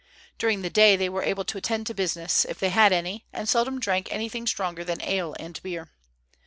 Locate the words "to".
1.45-1.59, 1.85-1.93